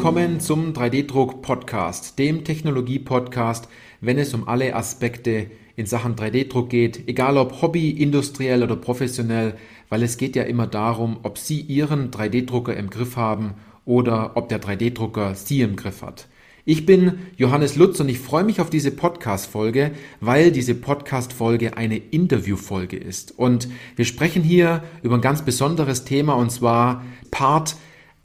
[0.00, 3.68] Willkommen zum 3D-Druck-Podcast, dem Technologie-Podcast,
[4.00, 9.56] wenn es um alle Aspekte in Sachen 3D-Druck geht, egal ob Hobby, industriell oder professionell,
[9.90, 14.48] weil es geht ja immer darum, ob Sie Ihren 3D-Drucker im Griff haben oder ob
[14.48, 16.28] der 3D-Drucker Sie im Griff hat.
[16.64, 21.98] Ich bin Johannes Lutz und ich freue mich auf diese Podcast-Folge, weil diese Podcast-Folge eine
[21.98, 23.38] Interview-Folge ist.
[23.38, 27.76] Und wir sprechen hier über ein ganz besonderes Thema und zwar Part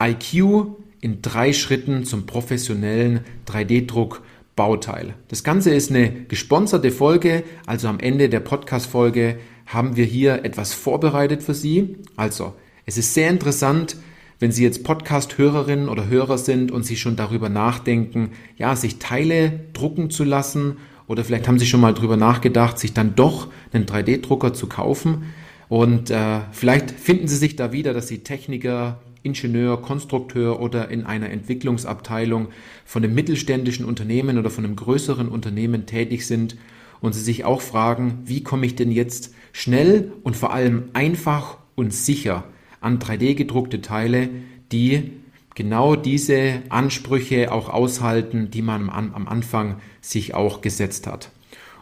[0.01, 4.23] IQ in drei Schritten zum professionellen 3D-Druck
[4.55, 5.13] Bauteil.
[5.27, 9.37] Das Ganze ist eine gesponserte Folge, also am Ende der Podcast-Folge
[9.67, 11.97] haben wir hier etwas vorbereitet für Sie.
[12.15, 12.55] Also,
[12.87, 13.97] es ist sehr interessant,
[14.39, 19.59] wenn Sie jetzt Podcast-Hörerinnen oder Hörer sind und Sie schon darüber nachdenken, ja, sich Teile
[19.73, 23.85] drucken zu lassen oder vielleicht haben Sie schon mal darüber nachgedacht, sich dann doch einen
[23.85, 25.25] 3D-Drucker zu kaufen.
[25.69, 31.03] Und äh, vielleicht finden Sie sich da wieder, dass Sie Techniker, Ingenieur, Konstrukteur oder in
[31.05, 32.49] einer Entwicklungsabteilung
[32.85, 36.55] von einem mittelständischen Unternehmen oder von einem größeren Unternehmen tätig sind
[37.01, 41.57] und Sie sich auch fragen, wie komme ich denn jetzt schnell und vor allem einfach
[41.75, 42.45] und sicher
[42.81, 44.29] an 3D gedruckte Teile,
[44.71, 45.11] die
[45.55, 51.31] genau diese Ansprüche auch aushalten, die man am, Anfang sich auch gesetzt hat.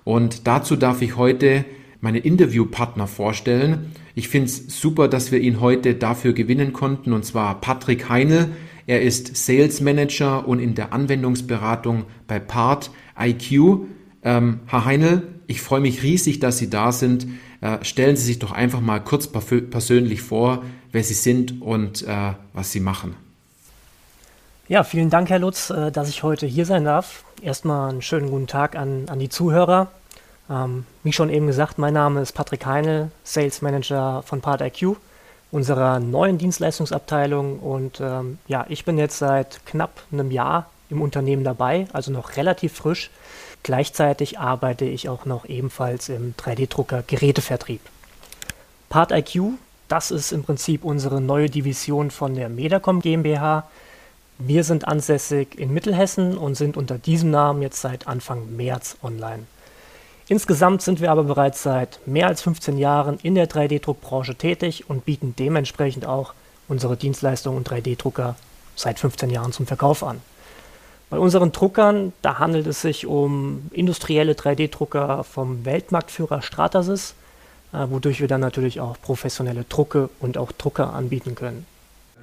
[0.04, 1.66] Und dazu darf ich heute
[2.04, 3.94] meine Interviewpartner vorstellen.
[4.14, 8.50] Ich finde es super, dass wir ihn heute dafür gewinnen konnten, und zwar Patrick Heinl.
[8.88, 13.86] Er ist Sales Manager und in der Anwendungsberatung bei Part IQ.
[14.22, 17.26] Ähm, Herr Heinl, ich freue mich riesig, dass Sie da sind.
[17.62, 22.34] Äh, stellen Sie sich doch einfach mal kurz persönlich vor, wer Sie sind und äh,
[22.52, 23.16] was Sie machen.
[24.68, 27.24] Ja, vielen Dank, Herr Lutz, äh, dass ich heute hier sein darf.
[27.42, 29.90] Erstmal einen schönen guten Tag an, an die Zuhörer.
[30.50, 34.98] Ähm, wie schon eben gesagt, mein Name ist Patrick Heinl, Sales Manager von PartIQ,
[35.52, 37.60] unserer neuen Dienstleistungsabteilung.
[37.60, 42.36] Und ähm, ja, ich bin jetzt seit knapp einem Jahr im Unternehmen dabei, also noch
[42.38, 43.10] relativ frisch.
[43.64, 47.82] Gleichzeitig arbeite ich auch noch ebenfalls im 3D-Drucker Gerätevertrieb.
[48.90, 49.54] PartIQ,
[49.88, 53.68] das ist im Prinzip unsere neue Division von der Medacom GmbH.
[54.38, 59.46] Wir sind ansässig in Mittelhessen und sind unter diesem Namen jetzt seit Anfang März online.
[60.30, 65.06] Insgesamt sind wir aber bereits seit mehr als 15 Jahren in der 3D-Druckbranche tätig und
[65.06, 66.34] bieten dementsprechend auch
[66.68, 68.36] unsere Dienstleistungen und 3D-Drucker
[68.76, 70.22] seit 15 Jahren zum Verkauf an.
[71.10, 77.14] Bei unseren Druckern, da handelt es sich um industrielle 3D-Drucker vom Weltmarktführer Stratasys,
[77.74, 81.66] äh, wodurch wir dann natürlich auch professionelle Drucke und auch Drucker anbieten können.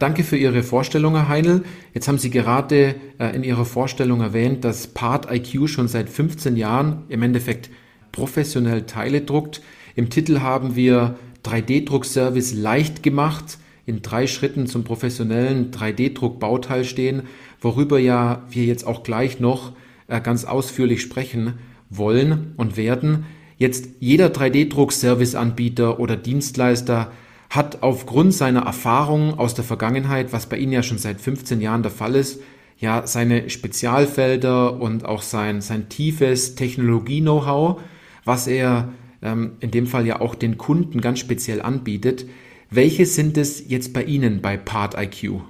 [0.01, 1.63] Danke für Ihre Vorstellung, Herr Heinl.
[1.93, 6.57] Jetzt haben Sie gerade äh, in Ihrer Vorstellung erwähnt, dass Part IQ schon seit 15
[6.57, 7.69] Jahren im Endeffekt
[8.13, 9.63] professionell Teile druckt.
[9.95, 17.23] Im Titel haben wir 3D-Druckservice leicht gemacht, in drei Schritten zum professionellen 3D-Druck-Bauteil stehen,
[17.61, 19.73] worüber ja wir jetzt auch gleich noch
[20.07, 21.55] äh, ganz ausführlich sprechen
[21.89, 23.27] wollen und werden.
[23.57, 27.11] Jetzt jeder 3D-Druck-Service-Anbieter oder Dienstleister
[27.51, 31.83] hat aufgrund seiner Erfahrung aus der Vergangenheit, was bei Ihnen ja schon seit 15 Jahren
[31.83, 32.41] der Fall ist,
[32.79, 37.81] ja seine Spezialfelder und auch sein, sein tiefes Technologie-Know-how,
[38.25, 38.89] was er
[39.23, 42.27] ähm, in dem Fall ja auch den Kunden ganz speziell anbietet.
[42.71, 45.41] Welche sind es jetzt bei Ihnen bei Part IQ?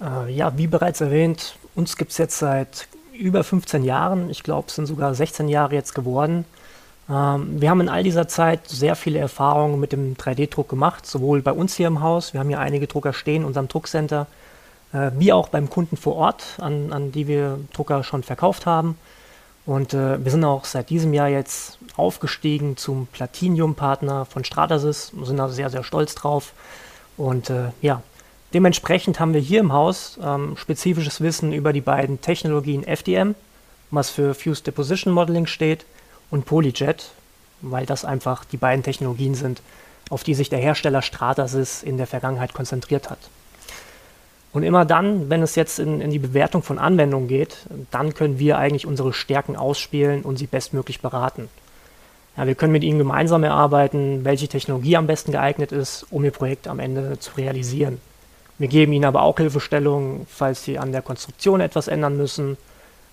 [0.00, 4.30] Äh, ja, wie bereits erwähnt, uns gibt es jetzt seit über 15 Jahren.
[4.30, 6.44] Ich glaube, es sind sogar 16 Jahre jetzt geworden.
[7.08, 11.42] Ähm, wir haben in all dieser Zeit sehr viele Erfahrungen mit dem 3D-Druck gemacht, sowohl
[11.42, 14.26] bei uns hier im Haus, wir haben hier einige Drucker stehen, unserem Druckcenter,
[14.92, 18.98] äh, wie auch beim Kunden vor Ort, an, an die wir Drucker schon verkauft haben.
[19.66, 25.36] Und äh, wir sind auch seit diesem Jahr jetzt aufgestiegen zum Platinium-Partner von Stratasys, sind
[25.36, 26.52] da sehr, sehr stolz drauf.
[27.16, 28.02] Und äh, ja,
[28.54, 33.34] dementsprechend haben wir hier im Haus ähm, spezifisches Wissen über die beiden Technologien FDM,
[33.90, 35.84] was für Fused Deposition Modeling steht,
[36.30, 37.10] und Polyjet,
[37.60, 39.62] weil das einfach die beiden Technologien sind,
[40.10, 43.18] auf die sich der Hersteller Stratasys in der Vergangenheit konzentriert hat.
[44.56, 47.58] Und immer dann, wenn es jetzt in, in die Bewertung von Anwendungen geht,
[47.90, 51.50] dann können wir eigentlich unsere Stärken ausspielen und sie bestmöglich beraten.
[52.38, 56.30] Ja, wir können mit ihnen gemeinsam erarbeiten, welche Technologie am besten geeignet ist, um ihr
[56.30, 58.00] Projekt am Ende zu realisieren.
[58.56, 62.56] Wir geben ihnen aber auch Hilfestellungen, falls sie an der Konstruktion etwas ändern müssen,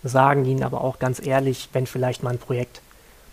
[0.02, 2.80] sagen ihnen aber auch ganz ehrlich, wenn vielleicht mal ein Projekt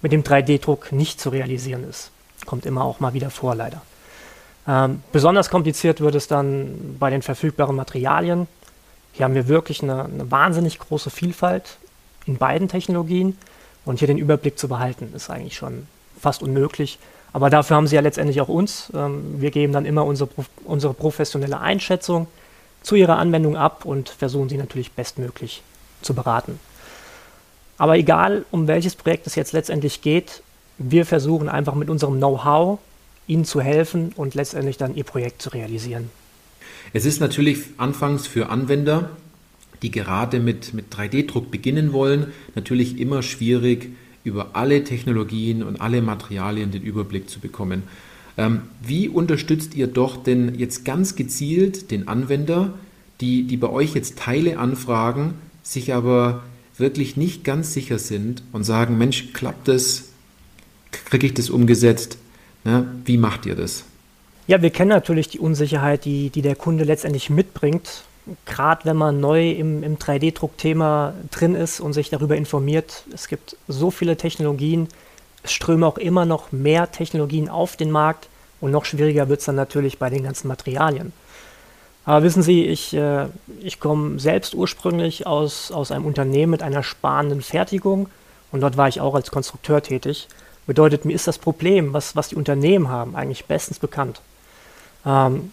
[0.02, 2.10] mit dem 3D-Druck nicht zu realisieren ist.
[2.44, 3.82] Kommt immer auch mal wieder vor, leider.
[4.70, 8.46] Ähm, besonders kompliziert wird es dann bei den verfügbaren Materialien.
[9.12, 11.78] Hier haben wir wirklich eine, eine, wahnsinnig große Vielfalt
[12.24, 13.36] in beiden Technologien
[13.84, 15.88] und hier den Überblick zu behalten, ist eigentlich schon
[16.20, 17.00] fast unmöglich.
[17.32, 18.92] Aber dafür haben sie ja letztendlich auch uns.
[18.94, 20.30] Ähm, wir geben dann immer unsere,
[20.64, 22.28] unsere professionelle Einschätzung,
[22.82, 25.62] zu ihrer Anwendung ab und versuchen sie natürlich bestmöglich
[26.00, 26.58] zu beraten.
[27.76, 30.42] Aber egal, um welches Projekt es jetzt letztendlich geht,
[30.78, 32.78] wir versuchen einfach mit unserem Know-how
[33.30, 36.10] ihnen zu helfen und letztendlich dann ihr Projekt zu realisieren.
[36.92, 39.10] Es ist natürlich anfangs für Anwender,
[39.82, 43.90] die gerade mit, mit 3D-Druck beginnen wollen, natürlich immer schwierig,
[44.24, 47.84] über alle Technologien und alle Materialien den Überblick zu bekommen.
[48.36, 52.74] Ähm, wie unterstützt ihr doch denn jetzt ganz gezielt den Anwender,
[53.20, 56.42] die, die bei euch jetzt Teile anfragen, sich aber
[56.76, 60.10] wirklich nicht ganz sicher sind und sagen, Mensch, klappt das?
[60.90, 62.18] Kriege ich das umgesetzt?
[62.64, 63.84] Na, wie macht ihr das?
[64.46, 68.02] Ja, wir kennen natürlich die Unsicherheit, die, die der Kunde letztendlich mitbringt.
[68.46, 73.04] Gerade wenn man neu im, im 3D-Druckthema drin ist und sich darüber informiert.
[73.12, 74.88] Es gibt so viele Technologien.
[75.42, 78.28] Es strömen auch immer noch mehr Technologien auf den Markt.
[78.60, 81.12] Und noch schwieriger wird es dann natürlich bei den ganzen Materialien.
[82.04, 83.26] Aber wissen Sie, ich, äh,
[83.60, 88.08] ich komme selbst ursprünglich aus, aus einem Unternehmen mit einer sparenden Fertigung
[88.52, 90.28] und dort war ich auch als Konstrukteur tätig.
[90.66, 94.20] Bedeutet, mir ist das Problem, was, was die Unternehmen haben, eigentlich bestens bekannt.
[95.04, 95.52] Ähm,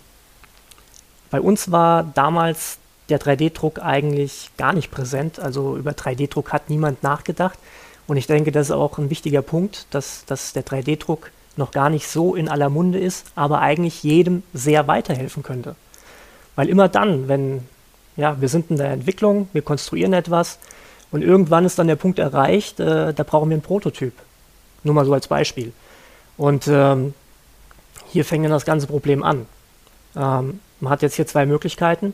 [1.30, 2.77] bei uns war damals
[3.09, 7.57] der 3D-Druck eigentlich gar nicht präsent, also über 3D-Druck hat niemand nachgedacht.
[8.06, 11.89] Und ich denke, das ist auch ein wichtiger Punkt, dass, dass der 3D-Druck noch gar
[11.89, 15.75] nicht so in aller Munde ist, aber eigentlich jedem sehr weiterhelfen könnte.
[16.56, 17.68] Weil immer dann, wenn,
[18.15, 20.60] ja, wir sind in der Entwicklung, wir konstruieren etwas
[21.12, 24.13] und irgendwann ist dann der Punkt erreicht, äh, da brauchen wir einen Prototyp.
[24.83, 25.74] Nur mal so als Beispiel.
[26.38, 27.13] Und ähm,
[28.07, 29.45] hier fängt dann das ganze Problem an.
[30.15, 32.13] Ähm, man hat jetzt hier zwei Möglichkeiten.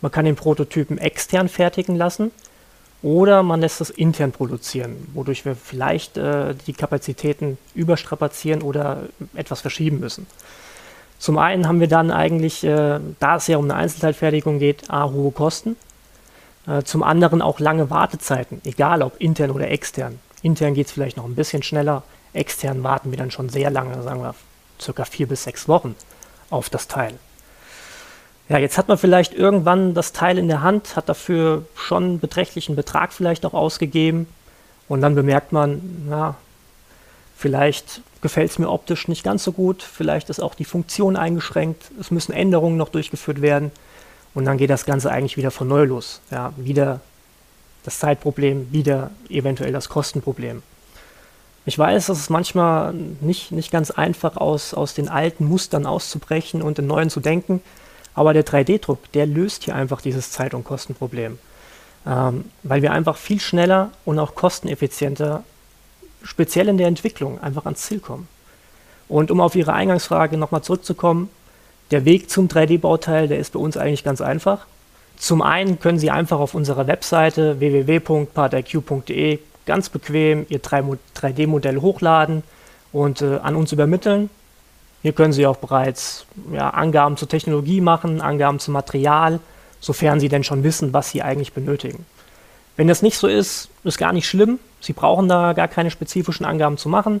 [0.00, 2.30] Man kann den Prototypen extern fertigen lassen
[3.02, 9.02] oder man lässt es intern produzieren, wodurch wir vielleicht äh, die Kapazitäten überstrapazieren oder
[9.34, 10.26] etwas verschieben müssen.
[11.18, 15.10] Zum einen haben wir dann eigentlich, äh, da es ja um eine Einzelteilfertigung geht, A,
[15.10, 15.76] hohe Kosten.
[16.66, 20.18] Äh, zum anderen auch lange Wartezeiten, egal ob intern oder extern.
[20.44, 22.02] Intern geht es vielleicht noch ein bisschen schneller,
[22.32, 24.34] extern warten wir dann schon sehr lange, sagen wir
[24.80, 25.94] circa vier bis sechs Wochen
[26.50, 27.14] auf das Teil.
[28.48, 32.20] Ja, jetzt hat man vielleicht irgendwann das Teil in der Hand, hat dafür schon einen
[32.20, 34.26] beträchtlichen Betrag vielleicht auch ausgegeben.
[34.86, 36.36] Und dann bemerkt man, ja,
[37.36, 41.90] Vielleicht gefällt es mir optisch nicht ganz so gut, vielleicht ist auch die Funktion eingeschränkt,
[42.00, 43.70] es müssen Änderungen noch durchgeführt werden.
[44.34, 46.20] Und dann geht das Ganze eigentlich wieder von neu los.
[46.30, 47.00] Ja, wieder
[47.84, 50.62] das Zeitproblem, wieder eventuell das Kostenproblem.
[51.66, 56.60] Ich weiß, dass es manchmal nicht, nicht ganz einfach aus, aus den alten Mustern auszubrechen
[56.60, 57.62] und in neuen zu denken,
[58.14, 61.38] aber der 3D-Druck, der löst hier einfach dieses Zeit- und Kostenproblem.
[62.06, 65.42] Ähm, weil wir einfach viel schneller und auch kosteneffizienter
[66.22, 68.28] speziell in der Entwicklung einfach ans Ziel kommen.
[69.08, 71.30] Und um auf Ihre Eingangsfrage nochmal zurückzukommen,
[71.90, 74.66] der Weg zum 3D-Bauteil, der ist bei uns eigentlich ganz einfach.
[75.16, 82.42] Zum einen können Sie einfach auf unserer Webseite www.partiq.de ganz bequem Ihr 3D-Modell hochladen
[82.92, 84.30] und äh, an uns übermitteln.
[85.02, 89.40] Hier können Sie auch bereits ja, Angaben zur Technologie machen, Angaben zum Material,
[89.80, 92.06] sofern Sie denn schon wissen, was Sie eigentlich benötigen.
[92.76, 94.58] Wenn das nicht so ist, ist gar nicht schlimm.
[94.80, 97.20] Sie brauchen da gar keine spezifischen Angaben zu machen.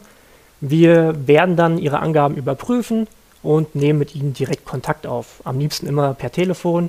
[0.60, 3.06] Wir werden dann Ihre Angaben überprüfen
[3.42, 5.40] und nehmen mit Ihnen direkt Kontakt auf.
[5.44, 6.88] Am liebsten immer per Telefon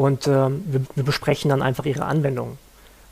[0.00, 2.56] und ähm, wir, wir, besprechen dann einfach Ihre Anwendung.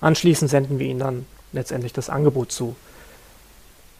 [0.00, 2.76] Anschließend senden wir Ihnen dann letztendlich das Angebot zu.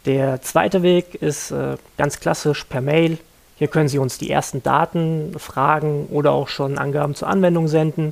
[0.07, 3.19] Der zweite Weg ist äh, ganz klassisch per Mail.
[3.57, 8.11] Hier können Sie uns die ersten Daten, Fragen oder auch schon Angaben zur Anwendung senden.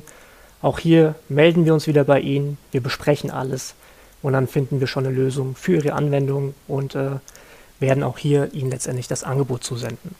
[0.62, 3.74] Auch hier melden wir uns wieder bei Ihnen, wir besprechen alles
[4.22, 7.16] und dann finden wir schon eine Lösung für Ihre Anwendung und äh,
[7.80, 10.14] werden auch hier Ihnen letztendlich das Angebot zusenden.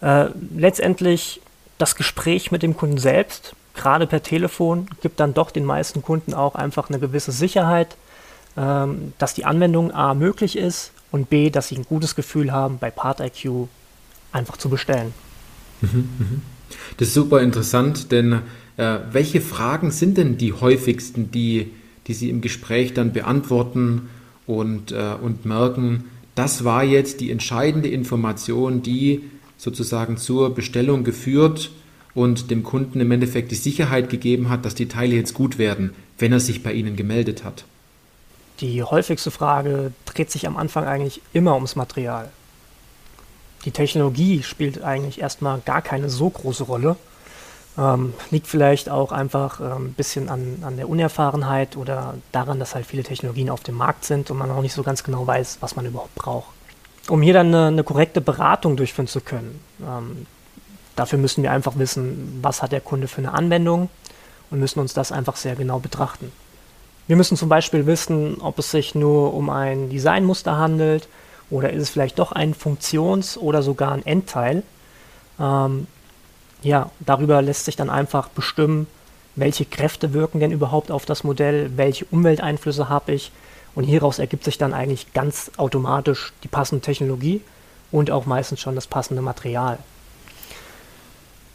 [0.00, 1.40] Äh, letztendlich
[1.78, 6.34] das Gespräch mit dem Kunden selbst, gerade per Telefon, gibt dann doch den meisten Kunden
[6.34, 7.96] auch einfach eine gewisse Sicherheit,
[8.56, 12.78] ähm, dass die Anwendung A möglich ist und B, dass sie ein gutes Gefühl haben,
[12.78, 13.68] bei PartIQ
[14.32, 15.14] einfach zu bestellen.
[15.80, 16.42] Mhm, mhm.
[16.98, 18.42] Das ist super interessant, denn
[18.76, 21.72] äh, welche Fragen sind denn die häufigsten, die,
[22.06, 24.08] die Sie im Gespräch dann beantworten
[24.46, 26.04] und, äh, und merken,
[26.34, 31.70] das war jetzt die entscheidende Information, die sozusagen zur Bestellung geführt
[32.14, 35.94] und dem Kunden im Endeffekt die Sicherheit gegeben hat, dass die Teile jetzt gut werden,
[36.16, 37.64] wenn er sich bei Ihnen gemeldet hat?
[38.60, 42.30] Die häufigste Frage dreht sich am Anfang eigentlich immer ums Material.
[43.64, 46.96] Die Technologie spielt eigentlich erstmal gar keine so große Rolle.
[47.76, 52.74] Ähm, liegt vielleicht auch einfach ein ähm, bisschen an, an der Unerfahrenheit oder daran, dass
[52.74, 55.58] halt viele Technologien auf dem Markt sind und man auch nicht so ganz genau weiß,
[55.60, 56.57] was man überhaupt braucht.
[57.08, 60.26] Um hier dann eine, eine korrekte Beratung durchführen zu können, ähm,
[60.96, 63.88] dafür müssen wir einfach wissen, was hat der Kunde für eine Anwendung
[64.50, 66.32] und müssen uns das einfach sehr genau betrachten.
[67.06, 71.08] Wir müssen zum Beispiel wissen, ob es sich nur um ein Designmuster handelt
[71.50, 74.62] oder ist es vielleicht doch ein Funktions- oder sogar ein Endteil.
[75.40, 75.86] Ähm,
[76.62, 78.86] ja, darüber lässt sich dann einfach bestimmen,
[79.36, 83.30] welche Kräfte wirken denn überhaupt auf das Modell, welche Umwelteinflüsse habe ich
[83.78, 87.42] und hieraus ergibt sich dann eigentlich ganz automatisch die passende Technologie
[87.92, 89.78] und auch meistens schon das passende Material.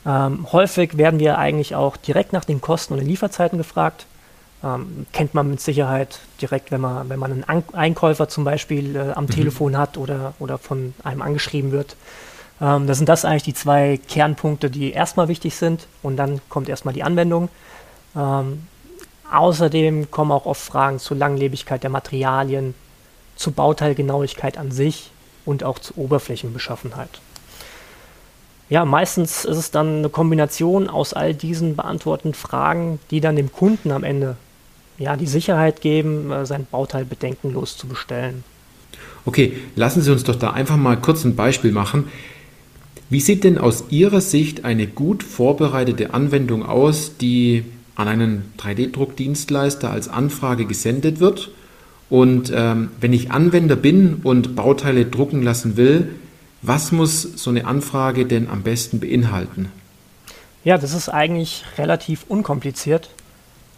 [0.06, 4.06] Ähm, häufig werden wir eigentlich auch direkt nach den Kosten und den Lieferzeiten gefragt.
[4.64, 8.96] Ähm, kennt man mit Sicherheit direkt, wenn man, wenn man einen An Einkäufer zum Beispiel
[8.96, 9.32] äh, am mhm.
[9.32, 11.98] Telefon hat oder, oder von einem angeschrieben wird.
[12.62, 16.70] Ähm, da sind das eigentlich die zwei Kernpunkte, die erstmal wichtig sind und dann kommt
[16.70, 17.50] erstmal die Anwendung.
[18.16, 18.66] Ähm,
[19.34, 22.74] außerdem kommen auch oft Fragen zur Langlebigkeit der Materialien,
[23.36, 25.12] zur Bauteilgenauigkeit an sich
[25.46, 27.22] und auch zur Oberflächenbeschaffenheit.
[28.70, 33.52] Ja, meistens ist es dann eine Kombination aus all diesen beantworteten Fragen, die dann dem
[33.52, 34.38] Kunden am Ende
[34.98, 38.44] ja, die Sicherheit geben, äh, sein Bauteil bedenkenlos zu bestellen.
[39.26, 42.10] Okay, lassen Sie uns doch da einfach mal kurz ein Beispiel machen.
[43.10, 47.64] Wie sieht denn aus Ihrer Sicht eine gut vorbereitete Anwendung aus, die
[47.96, 51.52] an einen 3D-Druckdienstleister als Anfrage gesendet wird?
[52.10, 56.10] Und ähm, wenn ich Anwender bin und Bauteile drucken lassen will,
[56.62, 59.72] was muss so eine Anfrage denn am besten beinhalten?
[60.64, 63.10] Ja, das ist eigentlich relativ unkompliziert.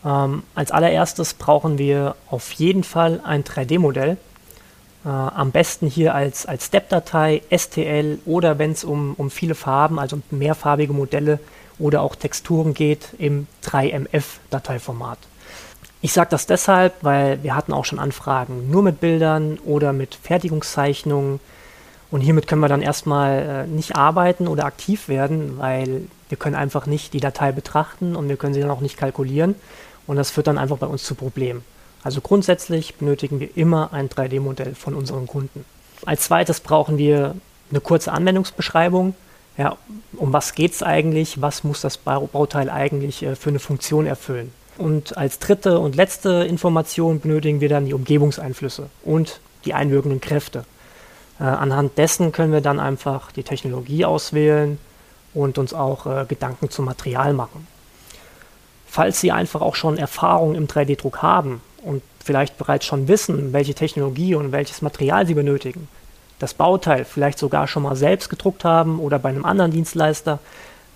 [0.06, 4.18] Ähm, als allererstes brauchen wir auf jeden Fall ein 3D-Modell.
[5.04, 9.98] Äh, am besten hier als, als Step-Datei, STL oder wenn es um, um viele Farben,
[9.98, 11.40] also mehrfarbige Modelle
[11.80, 15.18] oder auch Texturen geht, im 3MF-Dateiformat.
[16.02, 20.16] Ich sage das deshalb, weil wir hatten auch schon Anfragen nur mit Bildern oder mit
[20.16, 21.40] Fertigungszeichnungen.
[22.12, 26.56] Und hiermit können wir dann erstmal äh, nicht arbeiten oder aktiv werden, weil wir können
[26.56, 29.56] einfach nicht die Datei betrachten und wir können sie dann auch nicht kalkulieren.
[30.06, 31.64] Und das führt dann einfach bei uns zu Problemen.
[32.04, 35.66] Also grundsätzlich benötigen wir immer ein 3D-Modell von unseren Kunden.
[36.06, 37.36] Als zweites brauchen wir
[37.72, 39.16] eine kurze Anwendungsbeschreibung.
[39.58, 39.78] Ja,
[40.18, 41.42] um was geht es eigentlich?
[41.42, 44.52] Was muss das Bauteil eigentlich äh, für eine Funktion erfüllen?
[44.78, 50.66] Und als dritte und letzte Information benötigen wir dann die Umgebungseinflüsse und die einwirkenden Kräfte.
[51.40, 54.78] Äh, anhand dessen können wir dann einfach die Technologie auswählen
[55.34, 57.68] und uns auch äh, Gedanken zum Material machen
[58.96, 63.74] falls Sie einfach auch schon Erfahrung im 3D-Druck haben und vielleicht bereits schon wissen, welche
[63.74, 65.90] Technologie und welches Material Sie benötigen,
[66.40, 70.40] das Bauteil vielleicht sogar schon mal selbst gedruckt haben oder bei einem anderen Dienstleister,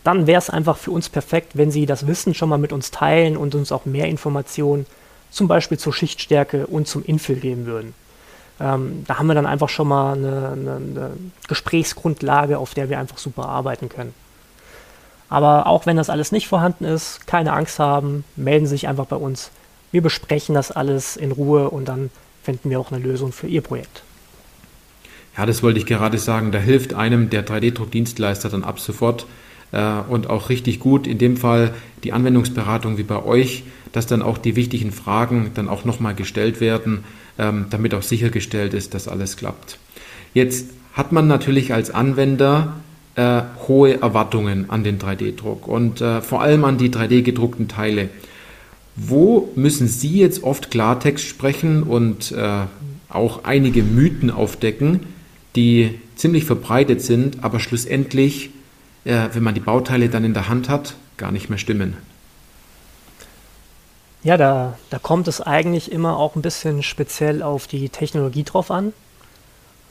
[0.04, 2.92] dann wäre es einfach für uns perfekt, wenn Sie das Wissen schon mal mit uns
[2.92, 4.86] teilen und uns auch mehr Informationen
[5.30, 7.94] zum Beispiel zur Schichtstärke und zum Infill geben würden.
[8.60, 11.12] Ähm, da haben wir dann einfach schon mal eine, eine, eine
[11.48, 14.14] Gesprächsgrundlage, auf der wir einfach super arbeiten können.
[15.30, 19.06] Aber auch wenn das alles nicht vorhanden ist, keine Angst haben, melden Sie sich einfach
[19.06, 19.52] bei uns.
[19.92, 22.10] Wir besprechen das alles in Ruhe und dann
[22.44, 24.02] finden wir auch eine Lösung für Ihr Projekt.
[25.40, 26.52] Ja, das wollte ich gerade sagen.
[26.52, 29.26] Da hilft einem der 3D-Druckdienstleister dann ab sofort
[29.72, 29.80] äh,
[30.10, 31.08] und auch richtig gut.
[31.08, 35.70] In dem Fall die Anwendungsberatung wie bei euch, dass dann auch die wichtigen Fragen dann
[35.70, 37.06] auch nochmal gestellt werden,
[37.38, 39.80] ähm, damit auch sichergestellt ist, dass alles klappt.
[40.34, 42.74] Jetzt hat man natürlich als Anwender
[43.16, 48.10] äh, hohe Erwartungen an den 3D-Druck und äh, vor allem an die 3D-gedruckten Teile.
[48.98, 52.66] Wo müssen Sie jetzt oft Klartext sprechen und äh,
[53.08, 55.00] auch einige Mythen aufdecken,
[55.56, 58.52] die ziemlich verbreitet sind, aber schlussendlich,
[59.06, 61.98] äh, wenn man die Bauteile dann in der Hand hat, gar nicht mehr stimmen?
[64.24, 68.70] Ja, da, da kommt es eigentlich immer auch ein bisschen speziell auf die Technologie drauf
[68.70, 68.94] an.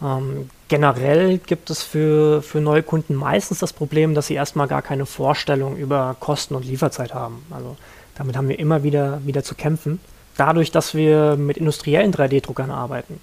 [0.03, 4.83] Ähm, generell gibt es für, für neue Kunden meistens das Problem, dass sie erstmal gar
[4.83, 7.43] keine Vorstellung über Kosten und Lieferzeit haben.
[7.51, 7.77] Also
[8.17, 9.99] damit haben wir immer wieder, wieder zu kämpfen.
[10.37, 13.21] Dadurch, dass wir mit industriellen 3D-Druckern arbeiten,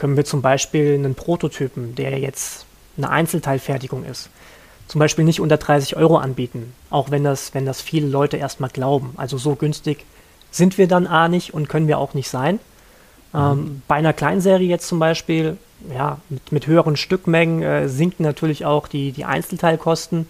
[0.00, 2.64] können wir zum Beispiel einen Prototypen, der jetzt
[2.96, 4.30] eine Einzelteilfertigung ist,
[4.88, 8.70] zum Beispiel nicht unter 30 Euro anbieten, auch wenn das, wenn das viele Leute erstmal
[8.70, 9.12] glauben.
[9.16, 10.04] Also so günstig
[10.50, 12.58] sind wir dann A nicht und können wir auch nicht sein.
[13.34, 15.58] Ähm, bei einer Kleinserie jetzt zum Beispiel
[15.94, 20.26] ja, mit, mit höheren Stückmengen äh, sinken natürlich auch die, die Einzelteilkosten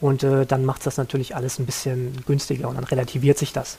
[0.00, 3.52] und äh, dann macht es das natürlich alles ein bisschen günstiger und dann relativiert sich
[3.52, 3.78] das.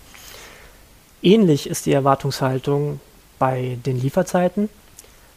[1.22, 3.00] Ähnlich ist die Erwartungshaltung
[3.39, 4.70] bei den Lieferzeiten.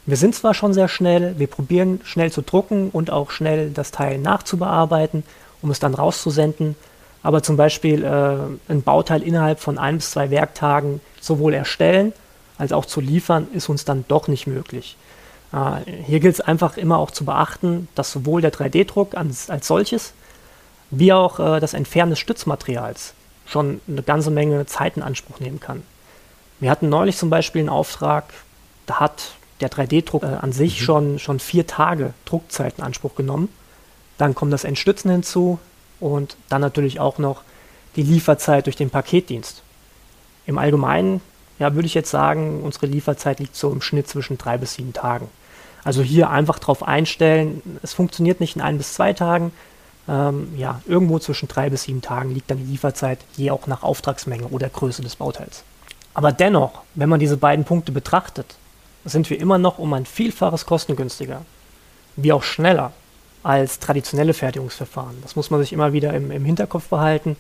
[0.07, 3.91] Wir sind zwar schon sehr schnell, wir probieren schnell zu drucken und auch schnell das
[3.91, 5.25] Teil nachzubearbeiten,
[5.63, 6.75] um es dann rauszusenden,
[7.23, 12.13] aber zum Beispiel äh, ein Bauteil innerhalb von ein bis zwei Werktagen sowohl erstellen
[12.57, 14.97] als auch zu liefern, ist uns dann doch nicht möglich.
[15.53, 19.67] Äh, hier gilt es einfach immer auch zu beachten, dass sowohl der 3D-Druck als, als
[19.67, 20.13] solches,
[20.91, 23.15] wie auch äh, das Entfernen des Stützmaterials
[23.47, 25.83] schon eine ganze Menge Zeit in Anspruch nehmen kann.
[26.61, 28.25] Wir hatten neulich zum Beispiel einen Auftrag,
[28.87, 30.85] da hat der 3D-Druck äh, an sich mhm.
[30.85, 33.49] schon, schon vier Tage Druckzeit in Anspruch genommen.
[34.19, 35.59] Dann kommt das Entstützen hinzu
[35.99, 37.43] und dann natürlich auch noch
[37.97, 39.63] die Lieferzeit durch den Paketdienst.
[40.47, 41.21] Im Allgemeinen
[41.61, 44.95] ja, würde ich jetzt sagen, unsere Lieferzeit liegt so im Schnitt zwischen drei bis sieben
[44.95, 45.29] Tagen.
[45.85, 49.53] Also hier einfach drauf einstellen, es funktioniert nicht in ein bis zwei Tagen.
[50.09, 53.83] Ähm, ja, irgendwo zwischen drei bis sieben Tagen liegt dann die Lieferzeit, je auch nach
[53.83, 55.63] Auftragsmenge oder Größe des Bauteils.
[56.15, 58.57] Aber dennoch, wenn man diese beiden Punkte betrachtet,
[59.05, 61.43] sind wir immer noch um ein Vielfaches kostengünstiger,
[62.17, 62.93] wie auch schneller
[63.43, 65.17] als traditionelle Fertigungsverfahren.
[65.23, 67.37] Das muss man sich immer wieder im, im Hinterkopf behalten.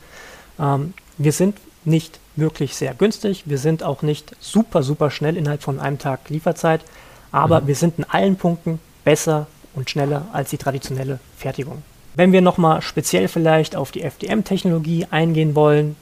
[0.59, 3.45] Ähm, wir sind nicht wirklich sehr günstig.
[3.47, 6.81] Wir sind auch nicht super, super schnell innerhalb von einem Tag Lieferzeit,
[7.33, 7.67] aber mhm.
[7.67, 11.83] wir sind in allen Punkten besser und schneller als die traditionelle Fertigung.
[12.14, 15.97] Wenn wir nochmal speziell vielleicht auf die FDM-Technologie eingehen wollen,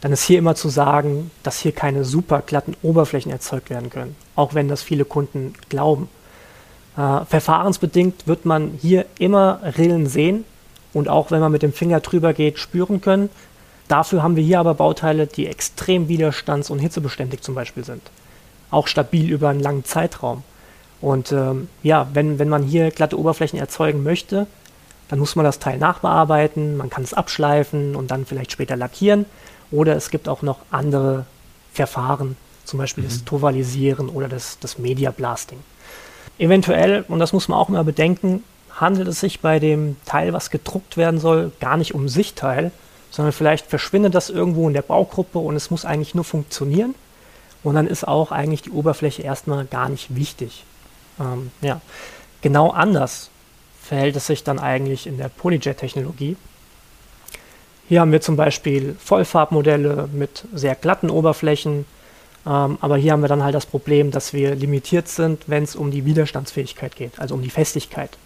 [0.00, 4.16] dann ist hier immer zu sagen, dass hier keine super glatten Oberflächen erzeugt werden können,
[4.34, 6.08] auch wenn das viele Kunden glauben.
[6.96, 10.44] Äh, verfahrensbedingt wird man hier immer Rillen sehen
[10.92, 13.30] und auch wenn man mit dem Finger drüber geht, spüren können.
[13.88, 18.02] Dafür haben wir hier aber Bauteile, die extrem widerstands- und hitzebeständig zum Beispiel sind.
[18.70, 20.44] Auch stabil über einen langen Zeitraum.
[21.00, 24.46] Und ähm, ja, wenn, wenn man hier glatte Oberflächen erzeugen möchte,
[25.10, 29.26] dann muss man das Teil nachbearbeiten, man kann es abschleifen und dann vielleicht später lackieren.
[29.72, 31.26] Oder es gibt auch noch andere
[31.72, 33.08] Verfahren, zum Beispiel mhm.
[33.08, 35.58] das Tovalisieren oder das, das Media Blasting.
[36.38, 40.50] Eventuell, und das muss man auch immer bedenken, handelt es sich bei dem Teil, was
[40.50, 42.70] gedruckt werden soll, gar nicht um Sichtteil,
[43.10, 46.94] sondern vielleicht verschwindet das irgendwo in der Baugruppe und es muss eigentlich nur funktionieren.
[47.64, 50.64] Und dann ist auch eigentlich die Oberfläche erstmal gar nicht wichtig.
[51.18, 51.80] Ähm, ja.
[52.42, 53.29] Genau anders
[53.90, 56.36] verhält es sich dann eigentlich in der Polyjet-Technologie.
[57.88, 61.86] Hier haben wir zum Beispiel Vollfarbmodelle mit sehr glatten Oberflächen,
[62.46, 65.74] ähm, aber hier haben wir dann halt das Problem, dass wir limitiert sind, wenn es
[65.74, 68.16] um die Widerstandsfähigkeit geht, also um die Festigkeit.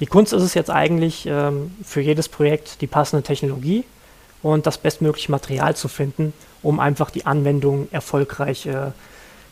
[0.00, 3.84] Die Kunst ist es jetzt eigentlich, ähm, für jedes Projekt die passende Technologie
[4.42, 6.32] und das bestmögliche Material zu finden,
[6.62, 8.92] um einfach die Anwendung erfolgreich äh,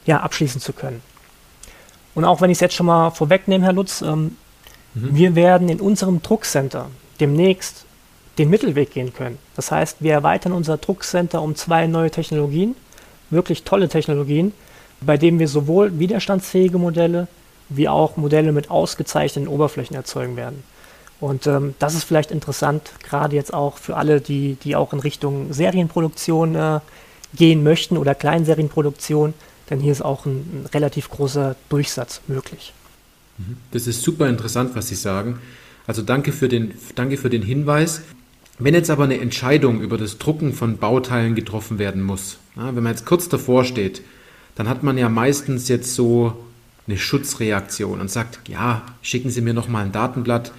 [0.06, 1.02] ja, abschließen zu können.
[2.14, 4.38] Und auch wenn ich es jetzt schon mal vorwegnehme, Herr Lutz, ähm,
[4.94, 5.16] mhm.
[5.16, 6.88] wir werden in unserem Druckcenter
[7.20, 7.84] demnächst
[8.38, 9.38] den Mittelweg gehen können.
[9.54, 12.74] Das heißt, wir erweitern unser Druckcenter um zwei neue Technologien,
[13.30, 14.52] wirklich tolle Technologien,
[15.00, 17.28] bei denen wir sowohl widerstandsfähige Modelle
[17.68, 20.62] wie auch Modelle mit ausgezeichneten Oberflächen erzeugen werden.
[21.20, 25.00] Und ähm, das ist vielleicht interessant, gerade jetzt auch für alle, die, die auch in
[25.00, 26.80] Richtung Serienproduktion äh,
[27.34, 29.32] gehen möchten oder Kleinserienproduktion,
[29.70, 32.74] denn hier ist auch ein, ein, relativ großer Durchsatz möglich.
[33.72, 35.38] Das ist super interessant, was Sie sagen.
[35.86, 38.02] Also danke für den, danke für den Hinweis.
[38.58, 42.82] Wenn jetzt aber eine Entscheidung über das Drucken von Bauteilen getroffen werden muss, ja, wenn
[42.82, 44.02] man jetzt kurz davor steht,
[44.54, 46.36] dann hat man ja meistens jetzt so
[46.86, 50.52] eine Schutzreaktion und sagt, ja, schicken Sie mir noch mal ein Datenblatt,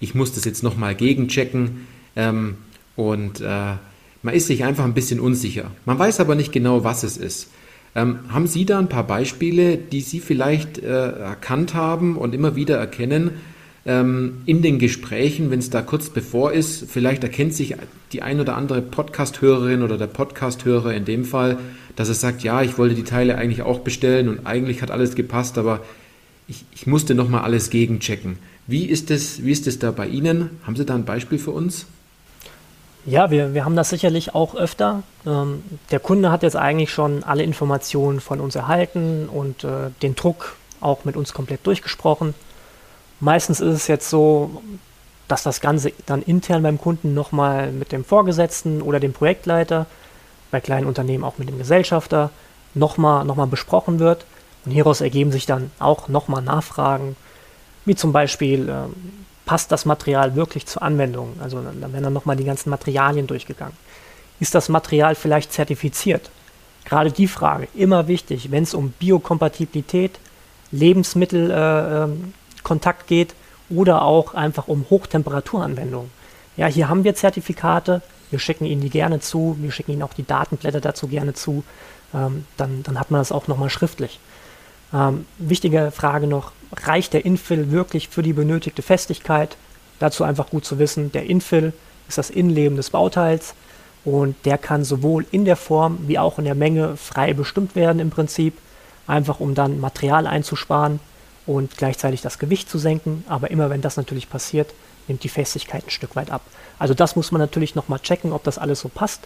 [0.00, 1.86] ich muss das jetzt nochmal gegenchecken
[2.16, 2.56] ähm,
[2.96, 3.74] und äh,
[4.22, 5.70] man ist sich einfach ein bisschen unsicher.
[5.86, 7.48] Man weiß aber nicht genau, was es ist.
[7.98, 12.54] Ähm, haben Sie da ein paar Beispiele, die Sie vielleicht äh, erkannt haben und immer
[12.54, 13.32] wieder erkennen
[13.86, 16.88] ähm, in den Gesprächen, wenn es da kurz bevor ist?
[16.88, 17.74] Vielleicht erkennt sich
[18.12, 21.58] die ein oder andere Podcast-Hörerin oder der Podcast-Hörer in dem Fall,
[21.96, 25.16] dass er sagt, ja, ich wollte die Teile eigentlich auch bestellen und eigentlich hat alles
[25.16, 25.80] gepasst, aber
[26.46, 28.38] ich, ich musste nochmal alles gegenchecken.
[28.68, 30.50] Wie ist, es da bei Ihnen?
[30.62, 31.86] Haben Sie da ein Beispiel für uns?
[33.08, 35.02] Ja, wir, wir haben das sicherlich auch öfter.
[35.24, 40.14] Ähm, der Kunde hat jetzt eigentlich schon alle Informationen von uns erhalten und äh, den
[40.14, 42.34] Druck auch mit uns komplett durchgesprochen.
[43.18, 44.62] Meistens ist es jetzt so,
[45.26, 49.86] dass das Ganze dann intern beim Kunden nochmal mit dem Vorgesetzten oder dem Projektleiter,
[50.50, 52.28] bei kleinen Unternehmen auch mit dem Gesellschafter,
[52.74, 54.26] nochmal noch mal besprochen wird.
[54.66, 57.16] Und hieraus ergeben sich dann auch nochmal Nachfragen
[57.86, 58.74] wie zum Beispiel, äh,
[59.48, 61.32] passt das Material wirklich zur Anwendung?
[61.42, 63.74] Also dann werden dann nochmal die ganzen Materialien durchgegangen.
[64.40, 66.30] Ist das Material vielleicht zertifiziert?
[66.84, 70.20] Gerade die Frage, immer wichtig, wenn es um Biokompatibilität,
[70.70, 73.34] Lebensmittelkontakt äh, geht
[73.70, 76.10] oder auch einfach um Hochtemperaturanwendungen.
[76.58, 80.12] Ja, hier haben wir Zertifikate, wir schicken Ihnen die gerne zu, wir schicken Ihnen auch
[80.12, 81.64] die Datenblätter dazu gerne zu,
[82.12, 84.20] ähm, dann, dann hat man das auch nochmal schriftlich.
[84.92, 86.52] Ähm, wichtige Frage noch,
[86.86, 89.56] reicht der Infill wirklich für die benötigte Festigkeit?
[89.98, 91.72] Dazu einfach gut zu wissen, der Infill
[92.08, 93.54] ist das Innenleben des Bauteils
[94.04, 98.00] und der kann sowohl in der Form wie auch in der Menge frei bestimmt werden
[98.00, 98.54] im Prinzip,
[99.06, 101.00] einfach um dann Material einzusparen
[101.46, 103.24] und gleichzeitig das Gewicht zu senken.
[103.28, 104.72] Aber immer wenn das natürlich passiert,
[105.08, 106.42] nimmt die Festigkeit ein Stück weit ab.
[106.78, 109.22] Also das muss man natürlich nochmal checken, ob das alles so passt.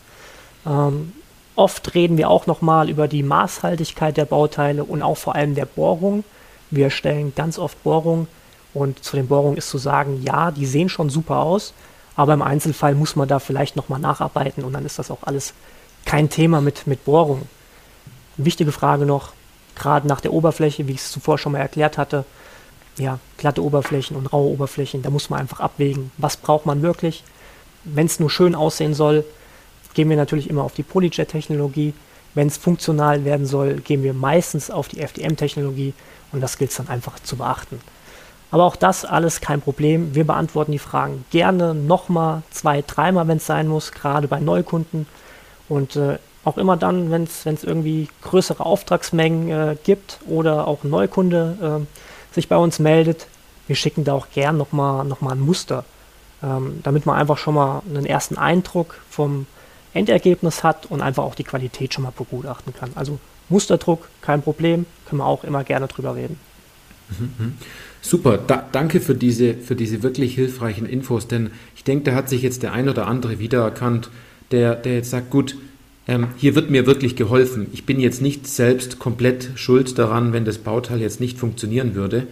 [0.67, 1.13] Ähm,
[1.57, 5.67] oft reden wir auch nochmal über die Maßhaltigkeit der Bauteile und auch vor allem der
[5.67, 6.25] Bohrung.
[6.73, 8.29] Wir stellen ganz oft Bohrungen
[8.73, 11.75] und zu den Bohrungen ist zu sagen, ja, die sehen schon super aus,
[12.17, 15.53] aber im Einzelfall muss man da vielleicht nochmal nacharbeiten und dann ist das auch alles
[16.07, 17.47] kein Thema mit, mit Bohrungen.
[18.39, 19.33] Wichtige Frage noch,
[19.77, 22.25] gerade nach der Oberfläche, wie ich es zuvor schon mal erklärt hatte,
[22.97, 27.23] ja, glatte Oberflächen und raue Oberflächen, da muss man einfach abwägen, was braucht man wirklich.
[27.85, 29.27] Wenn es nur schön aussehen soll,
[29.93, 31.93] gehen wir natürlich immer auf die Polyjet-Technologie.
[32.35, 35.93] Wenn es funktional werden soll, gehen wir meistens auf die FDM-Technologie
[36.33, 37.81] und das gilt es dann einfach zu beachten.
[38.51, 40.15] Aber auch das alles kein Problem.
[40.15, 45.07] Wir beantworten die Fragen gerne nochmal, zwei, dreimal, wenn es sein muss, gerade bei Neukunden.
[45.69, 50.91] Und äh, auch immer dann, wenn es irgendwie größere Auftragsmengen äh, gibt oder auch ein
[50.91, 53.27] Neukunde äh, sich bei uns meldet,
[53.67, 55.85] wir schicken da auch gern nochmal noch mal ein Muster,
[56.43, 59.47] ähm, damit man einfach schon mal einen ersten Eindruck vom
[59.95, 62.91] Endergebnis hat und einfach auch die Qualität schon mal begutachten kann.
[62.97, 63.19] Also
[63.49, 66.39] Musterdruck, kein Problem, können wir auch immer gerne drüber reden.
[67.19, 67.55] Mhm.
[68.01, 72.29] Super, da, danke für diese, für diese wirklich hilfreichen Infos, denn ich denke, da hat
[72.29, 74.11] sich jetzt der ein oder andere wiedererkannt,
[74.51, 75.57] der, der jetzt sagt, gut,
[76.09, 77.69] ähm, hier wird mir wirklich geholfen.
[77.73, 82.27] Ich bin jetzt nicht selbst komplett schuld daran, wenn das Bauteil jetzt nicht funktionieren würde.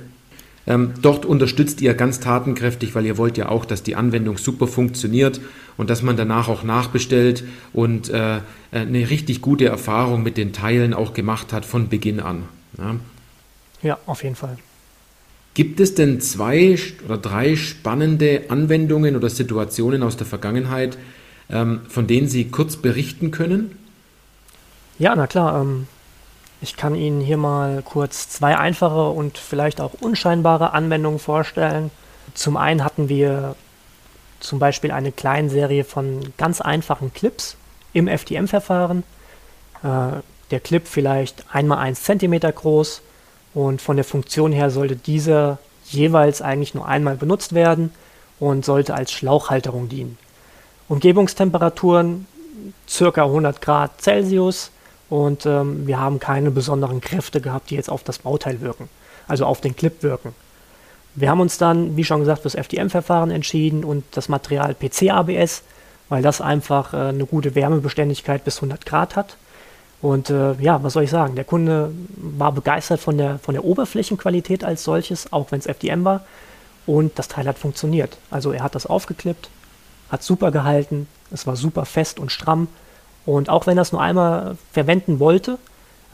[0.67, 4.67] Ähm, dort unterstützt ihr ganz tatenkräftig, weil ihr wollt ja auch, dass die Anwendung super
[4.67, 5.41] funktioniert
[5.81, 8.41] und dass man danach auch nachbestellt und äh,
[8.71, 12.45] eine richtig gute Erfahrung mit den Teilen auch gemacht hat von Beginn an.
[12.77, 12.97] Ja,
[13.81, 14.59] ja auf jeden Fall.
[15.55, 20.99] Gibt es denn zwei oder drei spannende Anwendungen oder Situationen aus der Vergangenheit,
[21.49, 23.75] ähm, von denen Sie kurz berichten können?
[24.99, 25.63] Ja, na klar.
[25.63, 25.87] Ähm,
[26.61, 31.91] ich kann Ihnen hier mal kurz zwei einfache und vielleicht auch unscheinbare Anwendungen vorstellen.
[32.35, 33.57] Zum einen hatten wir
[34.41, 37.57] zum Beispiel eine kleine Serie von ganz einfachen Clips
[37.93, 39.05] im FDM-Verfahren.
[39.83, 43.03] Äh, der Clip vielleicht einmal 1 cm groß
[43.55, 47.93] und von der Funktion her sollte dieser jeweils eigentlich nur einmal benutzt werden
[48.39, 50.19] und sollte als Schlauchhalterung dienen.
[50.89, 52.27] Umgebungstemperaturen
[52.87, 53.25] ca.
[53.25, 54.71] 100 Grad Celsius
[55.09, 58.89] und ähm, wir haben keine besonderen Kräfte gehabt, die jetzt auf das Bauteil wirken,
[59.29, 60.35] also auf den Clip wirken.
[61.15, 65.63] Wir haben uns dann, wie schon gesagt, für das FDM-Verfahren entschieden und das Material PC-ABS,
[66.09, 69.37] weil das einfach äh, eine gute Wärmebeständigkeit bis 100 Grad hat
[70.03, 71.35] und äh, ja, was soll ich sagen?
[71.35, 76.05] Der Kunde war begeistert von der, von der Oberflächenqualität als solches, auch wenn es FDM
[76.05, 76.25] war.
[76.87, 78.17] Und das Teil hat funktioniert.
[78.31, 79.51] Also er hat das aufgeklippt,
[80.11, 82.69] hat super gehalten, es war super fest und stramm.
[83.27, 85.59] Und auch wenn er es nur einmal verwenden wollte,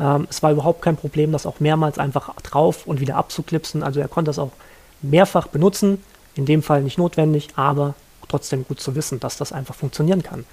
[0.01, 3.85] ähm, es war überhaupt kein Problem, das auch mehrmals einfach drauf und wieder abzuklipsen.
[3.85, 4.51] Also er konnte das auch
[5.03, 6.03] mehrfach benutzen.
[6.35, 7.95] In dem Fall nicht notwendig, aber
[8.29, 10.45] trotzdem gut zu wissen, dass das einfach funktionieren kann.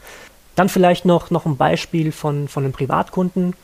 [0.56, 3.56] Dann vielleicht noch, noch ein Beispiel von, von einem Privatkunden.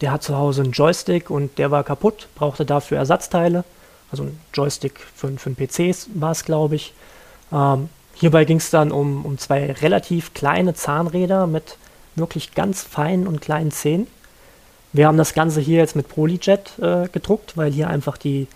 [0.00, 3.64] Der hat zu Hause einen Joystick und der war kaputt, brauchte dafür Ersatzteile.
[4.10, 6.94] Also ein Joystick für, für einen PC war es, glaube ich.
[7.52, 11.76] Ähm, hierbei ging es dann um, um zwei relativ kleine Zahnräder mit
[12.14, 14.06] wirklich ganz feinen und kleinen Zähnen.
[14.92, 18.46] Wir haben das Ganze hier jetzt mit Polyjet äh, gedruckt, weil hier einfach die,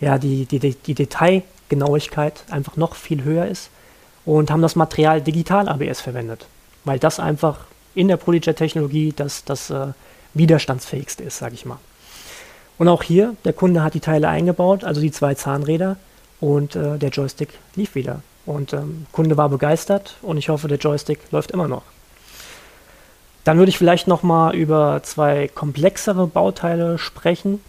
[0.00, 3.70] ja, die, die, die Detailgenauigkeit einfach noch viel höher ist
[4.24, 6.46] und haben das Material Digital ABS verwendet
[6.84, 7.60] weil das einfach
[7.94, 9.88] in der Polyjet-Technologie das, das äh,
[10.34, 11.78] widerstandsfähigste ist, sage ich mal.
[12.78, 15.96] Und auch hier, der Kunde hat die Teile eingebaut, also die zwei Zahnräder
[16.40, 18.20] und äh, der Joystick lief wieder.
[18.46, 21.82] Und ähm, Kunde war begeistert und ich hoffe, der Joystick läuft immer noch.
[23.44, 27.60] Dann würde ich vielleicht noch mal über zwei komplexere Bauteile sprechen.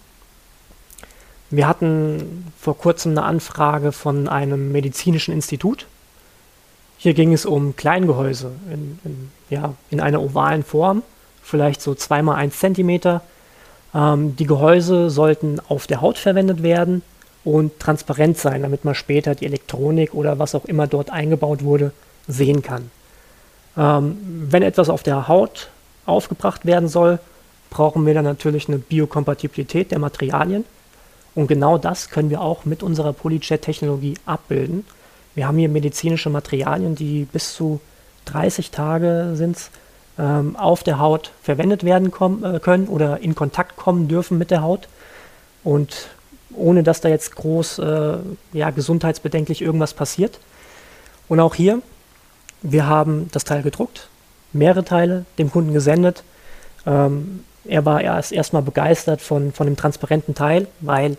[1.56, 5.86] Wir hatten vor kurzem eine Anfrage von einem medizinischen Institut,
[6.98, 11.04] hier ging es um Kleingehäuse in, in, ja, in einer ovalen Form,
[11.44, 13.22] vielleicht so 2 x 1 cm.
[13.94, 17.04] Ähm, die Gehäuse sollten auf der Haut verwendet werden
[17.44, 21.92] und transparent sein, damit man später die Elektronik oder was auch immer dort eingebaut wurde
[22.28, 22.90] sehen kann.
[23.78, 24.18] Ähm,
[24.50, 25.70] wenn etwas auf der Haut
[26.06, 27.20] aufgebracht werden soll,
[27.70, 30.66] brauchen wir dann natürlich eine Biokompatibilität der Materialien.
[31.36, 34.86] Und genau das können wir auch mit unserer Polyjet-Technologie abbilden.
[35.36, 37.82] Wir haben hier medizinische Materialien, die bis zu
[38.26, 39.70] 30 Tage sind
[40.18, 44.62] ähm, auf der Haut verwendet werden äh, können oder in Kontakt kommen dürfen mit der
[44.62, 44.88] Haut.
[45.64, 46.08] Und
[46.54, 48.18] ohne dass da jetzt groß äh,
[48.54, 50.40] ja, gesundheitsbedenklich irgendwas passiert.
[51.28, 51.82] Und auch hier,
[52.62, 54.08] wir haben das Teil gedruckt,
[54.54, 56.24] mehrere Teile dem Kunden gesendet.
[56.86, 61.18] Ähm, er war erst erstmal begeistert von, von dem transparenten Teil, weil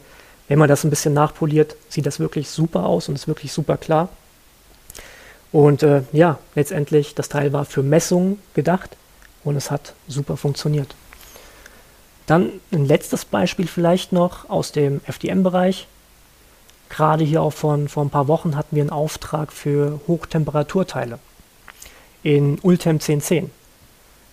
[0.48, 3.76] wenn man das ein bisschen nachpoliert, sieht das wirklich super aus und ist wirklich super
[3.76, 4.08] klar.
[5.52, 8.96] Und äh, ja, letztendlich, das Teil war für Messungen gedacht
[9.44, 10.94] und es hat super funktioniert.
[12.26, 15.86] Dann ein letztes Beispiel vielleicht noch aus dem FDM-Bereich.
[16.88, 21.18] Gerade hier auch von vor ein paar Wochen hatten wir einen Auftrag für Hochtemperaturteile
[22.22, 23.50] in Ultem 1010.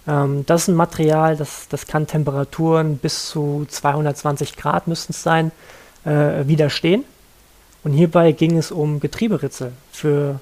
[0.08, 5.24] Ähm, das ist ein Material, das, das kann Temperaturen bis zu 220 Grad müssten es
[5.24, 5.52] sein,
[6.06, 7.04] äh, widerstehen.
[7.84, 10.40] Und hierbei ging es um Getrieberitzel für,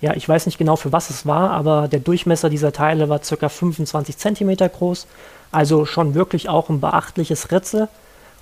[0.00, 3.18] ja, ich weiß nicht genau für was es war, aber der Durchmesser dieser Teile war
[3.18, 3.48] ca.
[3.48, 5.06] 25 cm groß,
[5.50, 7.88] also schon wirklich auch ein beachtliches Ritzel.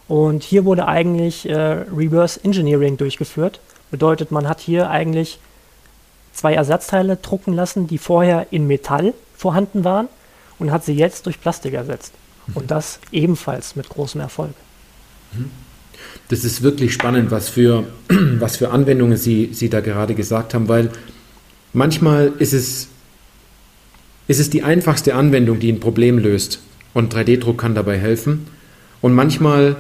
[0.07, 3.61] Und hier wurde eigentlich äh, Reverse Engineering durchgeführt.
[3.91, 5.39] Bedeutet, man hat hier eigentlich
[6.35, 10.09] zwei Ersatzteile drucken lassen, die vorher in Metall vorhanden waren
[10.59, 12.15] und hat sie jetzt durch Plastik ersetzt.
[12.47, 12.57] Mhm.
[12.57, 14.55] Und das ebenfalls mit großem Erfolg.
[15.35, 15.51] Mhm.
[16.29, 17.85] Das ist wirklich spannend, was für,
[18.39, 20.91] was für Anwendungen Sie, Sie da gerade gesagt haben, weil
[21.75, 22.89] manchmal ist es,
[24.29, 26.61] ist es die einfachste Anwendung, die ein Problem löst
[26.95, 28.47] und 3D-Druck kann dabei helfen.
[29.03, 29.77] Und manchmal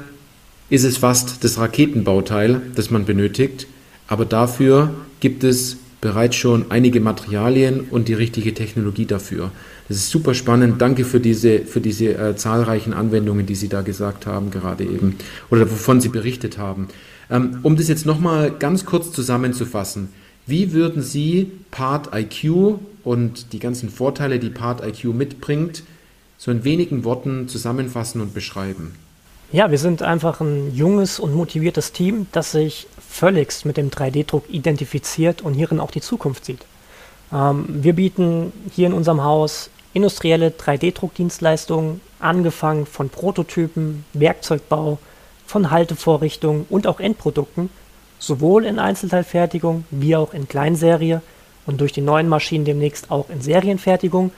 [0.68, 3.66] ist es fast das Raketenbauteil, das man benötigt,
[4.08, 9.50] aber dafür gibt es bereits schon einige Materialien und die richtige Technologie dafür.
[9.88, 10.82] Das ist super spannend.
[10.82, 15.16] Danke für diese, für diese äh, zahlreichen Anwendungen, die Sie da gesagt haben, gerade eben,
[15.50, 16.88] oder wovon Sie berichtet haben.
[17.30, 20.10] Ähm, um das jetzt nochmal ganz kurz zusammenzufassen,
[20.46, 25.84] wie würden Sie Part IQ und die ganzen Vorteile, die Part IQ mitbringt,
[26.36, 28.92] so in wenigen Worten zusammenfassen und beschreiben?
[29.52, 34.44] Ja, wir sind einfach ein junges und motiviertes Team, das sich völligst mit dem 3D-Druck
[34.50, 36.66] identifiziert und hierin auch die Zukunft sieht.
[37.32, 44.98] Ähm, wir bieten hier in unserem Haus industrielle 3D-Druckdienstleistungen, angefangen von Prototypen, Werkzeugbau,
[45.46, 47.70] von Haltevorrichtungen und auch Endprodukten,
[48.18, 51.22] sowohl in Einzelteilfertigung wie auch in Kleinserie
[51.66, 54.32] und durch die neuen Maschinen demnächst auch in Serienfertigung.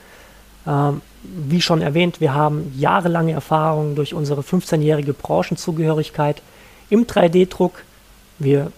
[0.67, 6.43] Ähm, wie schon erwähnt, wir haben jahrelange Erfahrung durch unsere 15-jährige Branchenzugehörigkeit
[6.91, 7.83] im 3D-Druck.
[8.39, 8.71] Wir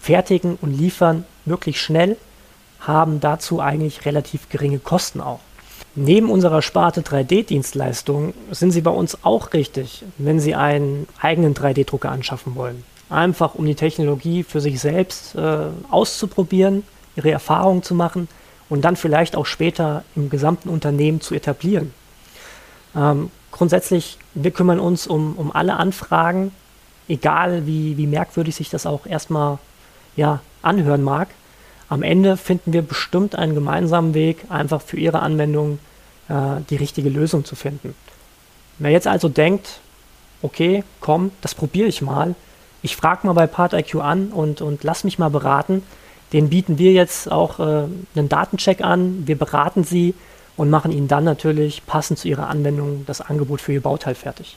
[0.00, 2.16] fertigen und liefern wirklich schnell,
[2.80, 5.40] haben dazu eigentlich relativ geringe Kosten auch.
[5.94, 12.10] Neben unserer Sparte 3D-Dienstleistungen sind Sie bei uns auch richtig, wenn Sie einen eigenen 3D-Drucker
[12.10, 12.84] anschaffen wollen.
[13.10, 15.58] Einfach um die Technologie für sich selbst äh,
[15.90, 16.84] auszuprobieren,
[17.16, 18.28] Ihre Erfahrungen zu machen
[18.68, 21.92] und dann vielleicht auch später im gesamten Unternehmen zu etablieren.
[22.94, 26.52] Ähm, grundsätzlich, wir kümmern uns um, um alle Anfragen,
[27.08, 29.58] egal wie, wie merkwürdig sich das auch erstmal
[30.16, 31.28] ja, anhören mag.
[31.88, 35.78] Am Ende finden wir bestimmt einen gemeinsamen Weg, einfach für Ihre Anwendung
[36.28, 37.94] äh, die richtige Lösung zu finden.
[38.78, 39.80] Wer jetzt also denkt,
[40.42, 42.34] okay, komm, das probiere ich mal,
[42.82, 45.82] ich frage mal bei PartIQ an und, und lass mich mal beraten,
[46.32, 50.14] den bieten wir jetzt auch äh, einen Datencheck an, wir beraten sie
[50.56, 54.56] und machen ihnen dann natürlich passend zu ihrer Anwendung das Angebot für ihr Bauteil fertig.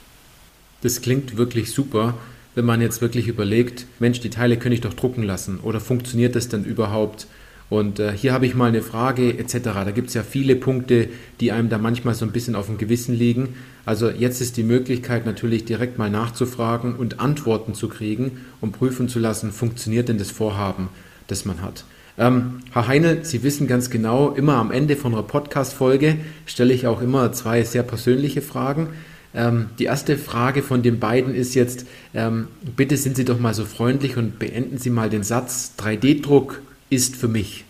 [0.81, 2.15] Das klingt wirklich super,
[2.55, 6.35] wenn man jetzt wirklich überlegt, Mensch, die Teile könnte ich doch drucken lassen oder funktioniert
[6.35, 7.27] das denn überhaupt?
[7.69, 9.59] Und äh, hier habe ich mal eine Frage etc.
[9.63, 11.07] Da gibt es ja viele Punkte,
[11.39, 13.55] die einem da manchmal so ein bisschen auf dem Gewissen liegen.
[13.85, 19.07] Also jetzt ist die Möglichkeit natürlich direkt mal nachzufragen und Antworten zu kriegen und prüfen
[19.07, 20.89] zu lassen, funktioniert denn das Vorhaben,
[21.27, 21.85] das man hat.
[22.17, 26.87] Ähm, Herr Heine, Sie wissen ganz genau, immer am Ende von einer Podcast-Folge stelle ich
[26.87, 28.89] auch immer zwei sehr persönliche Fragen.
[29.33, 33.53] Ähm, die erste Frage von den beiden ist jetzt, ähm, bitte sind Sie doch mal
[33.53, 37.63] so freundlich und beenden Sie mal den Satz, 3D-Druck ist für mich?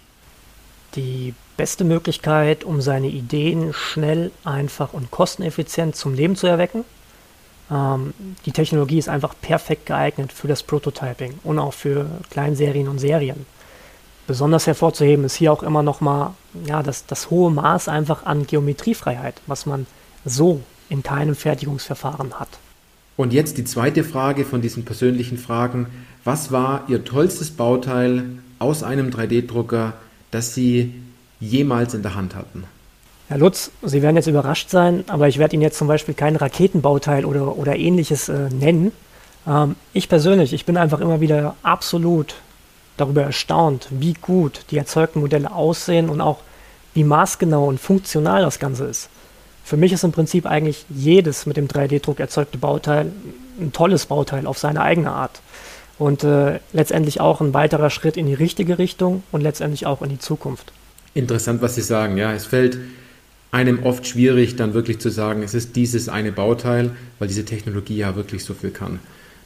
[0.95, 6.83] Die beste Möglichkeit, um seine Ideen schnell, einfach und kosteneffizient zum Leben zu erwecken.
[7.69, 8.13] Ähm,
[8.45, 13.45] die Technologie ist einfach perfekt geeignet für das Prototyping und auch für Kleinserien und Serien.
[14.25, 16.33] Besonders hervorzuheben ist hier auch immer nochmal
[16.65, 19.85] ja, das, das hohe Maß einfach an Geometriefreiheit, was man
[20.25, 20.61] so
[20.91, 22.49] in keinem Fertigungsverfahren hat.
[23.15, 25.87] Und jetzt die zweite Frage von diesen persönlichen Fragen.
[26.23, 28.25] Was war Ihr tollstes Bauteil
[28.59, 29.93] aus einem 3D-Drucker,
[30.31, 30.93] das Sie
[31.39, 32.65] jemals in der Hand hatten?
[33.29, 36.35] Herr Lutz, Sie werden jetzt überrascht sein, aber ich werde Ihnen jetzt zum Beispiel kein
[36.35, 38.91] Raketenbauteil oder, oder ähnliches äh, nennen.
[39.47, 42.35] Ähm, ich persönlich, ich bin einfach immer wieder absolut
[42.97, 46.39] darüber erstaunt, wie gut die erzeugten Modelle aussehen und auch
[46.93, 49.09] wie maßgenau und funktional das Ganze ist.
[49.63, 53.11] Für mich ist im Prinzip eigentlich jedes mit dem 3D-Druck erzeugte Bauteil
[53.59, 55.41] ein tolles Bauteil auf seine eigene Art
[55.97, 60.09] und äh, letztendlich auch ein weiterer Schritt in die richtige Richtung und letztendlich auch in
[60.09, 60.73] die Zukunft.
[61.13, 62.17] Interessant, was Sie sagen.
[62.17, 62.79] Ja, es fällt
[63.51, 67.97] einem oft schwierig, dann wirklich zu sagen, es ist dieses eine Bauteil, weil diese Technologie
[67.97, 68.99] ja wirklich so viel kann.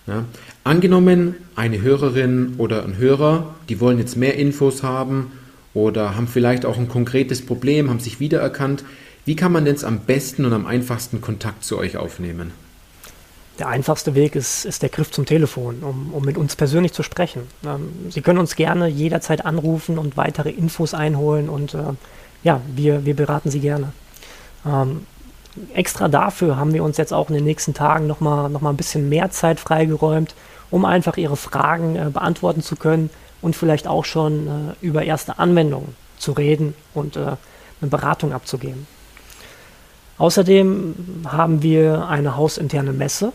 [0.08, 0.26] Ja.
[0.64, 5.32] Angenommen, eine Hörerin oder ein Hörer, die wollen jetzt mehr Infos haben
[5.74, 8.84] oder haben vielleicht auch ein konkretes Problem, haben sich wiedererkannt.
[9.26, 12.52] Wie kann man denn am besten und am einfachsten Kontakt zu euch aufnehmen?
[13.58, 17.04] Der einfachste Weg ist, ist der Griff zum Telefon, um, um mit uns persönlich zu
[17.04, 17.44] sprechen.
[17.66, 21.94] Ähm, Sie können uns gerne jederzeit anrufen und weitere Infos einholen und äh,
[22.44, 23.94] ja, wir, wir beraten Sie gerne.
[24.66, 25.08] Ähm,
[25.74, 28.78] extra dafür haben wir uns jetzt auch in den nächsten Tagen nochmal noch mal ein
[28.78, 30.36] bisschen mehr Zeit freigeräumt,
[30.70, 33.10] um einfach Ihre Fragen äh, beantworten zu können
[33.42, 37.38] und vielleicht auch schon äh, über erste Anwendungen zu reden und äh,
[37.82, 38.86] eine Beratung abzugeben.
[40.18, 43.34] Außerdem haben wir eine hausinterne Messe,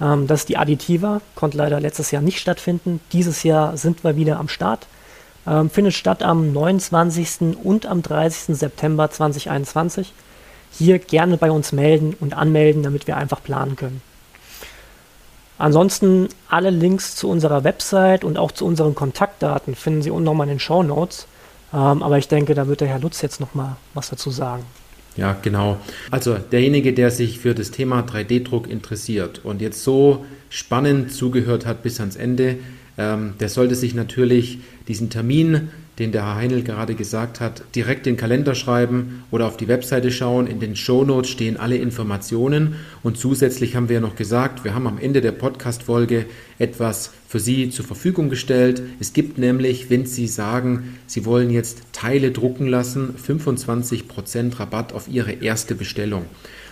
[0.00, 3.00] ähm, das ist die Additiva, konnte leider letztes Jahr nicht stattfinden.
[3.12, 4.86] Dieses Jahr sind wir wieder am Start.
[5.46, 7.56] Ähm, findet statt am 29.
[7.62, 8.56] und am 30.
[8.56, 10.12] September 2021.
[10.72, 14.02] Hier gerne bei uns melden und anmelden, damit wir einfach planen können.
[15.58, 20.46] Ansonsten alle Links zu unserer Website und auch zu unseren Kontaktdaten finden Sie unten nochmal
[20.46, 21.26] in den Show Notes.
[21.72, 24.64] Ähm, aber ich denke, da wird der Herr Lutz jetzt nochmal was dazu sagen.
[25.16, 25.80] Ja, genau.
[26.10, 31.82] Also derjenige, der sich für das Thema 3D-Druck interessiert und jetzt so spannend zugehört hat
[31.82, 32.58] bis ans Ende,
[32.96, 35.70] ähm, der sollte sich natürlich diesen Termin,
[36.00, 39.68] den der Herr Heinl gerade gesagt hat, direkt in den Kalender schreiben oder auf die
[39.68, 40.46] Webseite schauen.
[40.46, 44.86] In den Shownotes stehen alle Informationen und zusätzlich haben wir ja noch gesagt, wir haben
[44.86, 46.24] am Ende der Podcast-Folge
[46.58, 48.82] etwas für Sie zur Verfügung gestellt.
[48.98, 55.06] Es gibt nämlich, wenn Sie sagen, Sie wollen jetzt Teile drucken lassen, 25% Rabatt auf
[55.06, 56.24] Ihre erste Bestellung.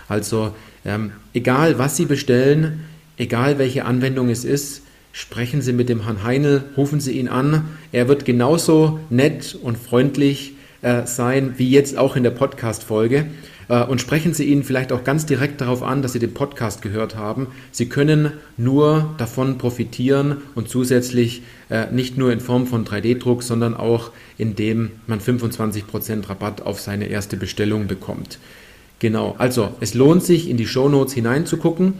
[0.07, 2.85] Also ähm, egal, was Sie bestellen,
[3.17, 7.65] egal welche Anwendung es ist, Sprechen Sie mit dem Herrn Heinel, rufen Sie ihn an.
[7.91, 13.25] Er wird genauso nett und freundlich äh, sein wie jetzt auch in der Podcast-Folge.
[13.69, 16.81] Äh, und sprechen Sie ihn vielleicht auch ganz direkt darauf an, dass Sie den Podcast
[16.81, 17.47] gehört haben.
[17.71, 23.75] Sie können nur davon profitieren und zusätzlich äh, nicht nur in Form von 3D-Druck, sondern
[23.75, 28.39] auch indem man 25% Rabatt auf seine erste Bestellung bekommt.
[28.99, 31.93] Genau, also es lohnt sich, in die Shownotes hineinzugucken.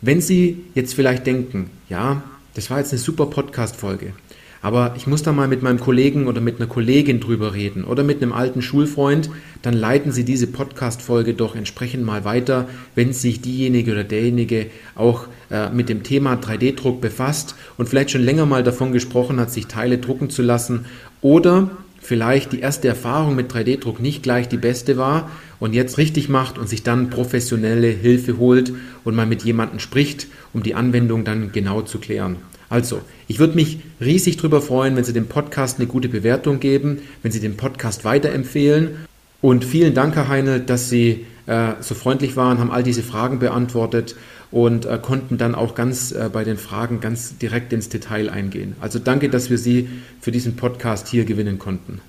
[0.00, 2.22] Wenn Sie jetzt vielleicht denken, ja,
[2.58, 4.14] das war jetzt eine super Podcast-Folge.
[4.62, 8.02] Aber ich muss da mal mit meinem Kollegen oder mit einer Kollegin drüber reden oder
[8.02, 9.30] mit einem alten Schulfreund,
[9.62, 14.66] dann leiten Sie diese Podcast-Folge doch entsprechend mal weiter, wenn sich diejenige oder derjenige
[14.96, 19.52] auch äh, mit dem Thema 3D-Druck befasst und vielleicht schon länger mal davon gesprochen hat,
[19.52, 20.86] sich Teile drucken zu lassen
[21.20, 21.70] oder
[22.08, 26.56] vielleicht die erste Erfahrung mit 3D-Druck nicht gleich die beste war und jetzt richtig macht
[26.56, 28.72] und sich dann professionelle Hilfe holt
[29.04, 32.36] und mal mit jemandem spricht, um die Anwendung dann genau zu klären.
[32.70, 37.00] Also, ich würde mich riesig darüber freuen, wenn Sie dem Podcast eine gute Bewertung geben,
[37.22, 38.96] wenn Sie den Podcast weiterempfehlen.
[39.42, 43.38] Und vielen Dank, Herr Heine, dass Sie äh, so freundlich waren, haben all diese Fragen
[43.38, 44.16] beantwortet
[44.50, 48.76] und äh, konnten dann auch ganz äh, bei den Fragen ganz direkt ins Detail eingehen.
[48.80, 49.88] Also danke, dass wir Sie
[50.20, 52.00] für diesen Podcast hier gewinnen konnten.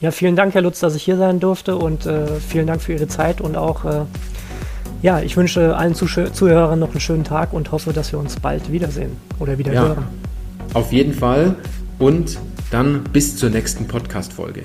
[0.00, 2.92] Ja, vielen Dank, Herr Lutz, dass ich hier sein durfte und äh, vielen Dank für
[2.92, 4.04] Ihre Zeit und auch äh,
[5.02, 8.72] ja, ich wünsche allen Zuhörern noch einen schönen Tag und hoffe, dass wir uns bald
[8.72, 10.04] wiedersehen oder wieder ja, hören.
[10.72, 11.56] Auf jeden Fall
[11.98, 12.38] und
[12.70, 14.62] dann bis zur nächsten Podcast-Folge.